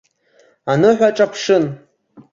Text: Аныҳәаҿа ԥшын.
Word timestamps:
Аныҳәаҿа 0.71 1.25
ԥшын. 1.31 1.63